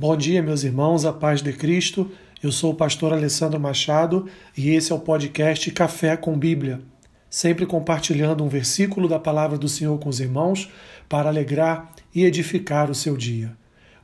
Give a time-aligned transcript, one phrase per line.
[0.00, 2.08] Bom dia, meus irmãos, a paz de Cristo.
[2.40, 6.80] Eu sou o pastor Alessandro Machado e esse é o podcast Café com Bíblia.
[7.28, 10.70] Sempre compartilhando um versículo da palavra do Senhor com os irmãos
[11.08, 13.56] para alegrar e edificar o seu dia.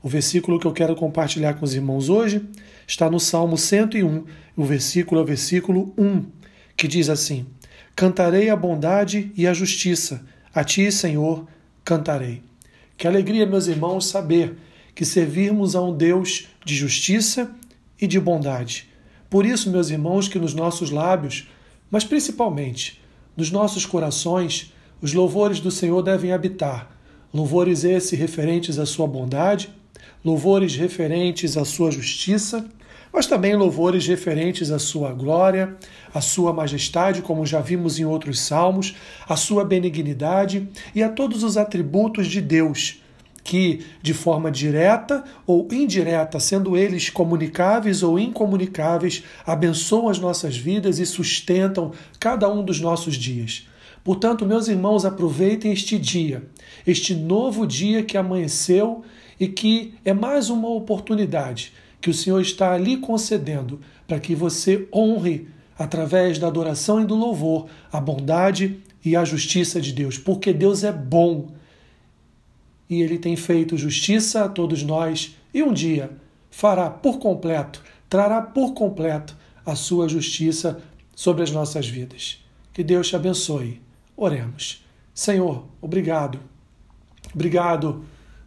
[0.03, 2.45] O versículo que eu quero compartilhar com os irmãos hoje
[2.89, 4.25] está no Salmo 101,
[4.57, 6.25] o versículo é o versículo 1,
[6.77, 7.47] que diz assim:
[7.95, 11.47] Cantarei a bondade e a justiça, a ti, Senhor,
[11.85, 12.43] cantarei.
[12.97, 14.57] Que alegria, meus irmãos, saber
[14.95, 17.51] que servirmos a um Deus de justiça
[18.01, 18.89] e de bondade.
[19.29, 21.49] Por isso, meus irmãos, que nos nossos lábios,
[21.91, 23.01] mas principalmente
[23.37, 26.91] nos nossos corações, os louvores do Senhor devem habitar.
[27.33, 29.69] Louvores esses referentes à sua bondade,
[30.25, 32.65] louvores referentes à sua justiça,
[33.13, 35.77] mas também louvores referentes à sua glória,
[36.13, 38.95] à sua majestade, como já vimos em outros salmos,
[39.29, 43.04] à sua benignidade e a todos os atributos de Deus
[43.45, 50.99] que, de forma direta ou indireta, sendo eles comunicáveis ou incomunicáveis, abençoam as nossas vidas
[50.99, 53.69] e sustentam cada um dos nossos dias.
[54.03, 56.43] Portanto, meus irmãos, aproveitem este dia,
[56.87, 59.03] este novo dia que amanheceu
[59.39, 64.87] e que é mais uma oportunidade que o Senhor está ali concedendo para que você
[64.95, 70.53] honre, através da adoração e do louvor, a bondade e a justiça de Deus, porque
[70.53, 71.49] Deus é bom
[72.89, 76.11] e ele tem feito justiça a todos nós e um dia
[76.51, 80.81] fará por completo, trará por completo a sua justiça
[81.15, 82.45] sobre as nossas vidas.
[82.73, 83.81] Que Deus te abençoe.
[84.17, 84.85] Oremos.
[85.15, 86.39] Senhor, obrigado.
[87.35, 88.05] Obrigado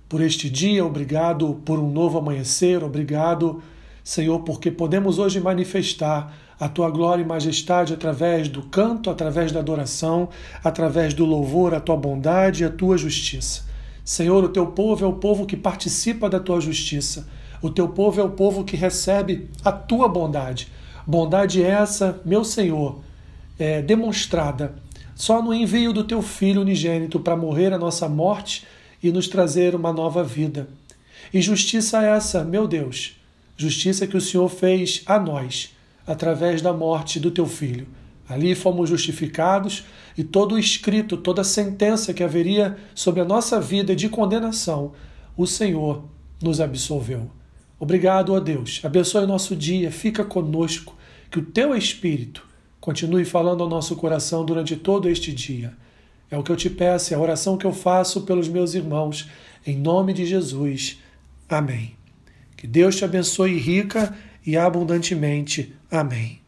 [0.08, 3.62] por este dia, obrigado por um novo amanhecer, obrigado,
[4.04, 9.60] Senhor, porque podemos hoje manifestar a tua glória e majestade através do canto, através da
[9.60, 10.30] adoração,
[10.64, 13.67] através do louvor, a tua bondade e a tua justiça.
[14.08, 17.28] Senhor, o teu povo é o povo que participa da tua justiça.
[17.62, 20.70] O teu povo é o povo que recebe a tua bondade.
[21.06, 23.02] Bondade essa, meu Senhor,
[23.60, 24.76] é demonstrada
[25.14, 28.66] só no envio do teu Filho unigênito para morrer a nossa morte
[29.04, 30.70] e nos trazer uma nova vida.
[31.34, 33.20] E justiça essa, meu Deus,
[33.58, 35.76] justiça que o Senhor fez a nós
[36.08, 37.86] através da morte do teu Filho.
[38.28, 39.86] Ali fomos justificados
[40.18, 44.92] e todo o escrito, toda sentença que haveria sobre a nossa vida de condenação,
[45.36, 46.04] o Senhor
[46.42, 47.30] nos absolveu.
[47.80, 48.82] Obrigado, ó Deus.
[48.84, 50.96] Abençoe o nosso dia, fica conosco,
[51.30, 52.46] que o teu Espírito
[52.80, 55.74] continue falando ao nosso coração durante todo este dia.
[56.30, 59.30] É o que eu te peço, é a oração que eu faço pelos meus irmãos,
[59.66, 61.00] em nome de Jesus.
[61.48, 61.96] Amém.
[62.58, 64.16] Que Deus te abençoe rica
[64.46, 65.74] e abundantemente.
[65.92, 66.47] Amém.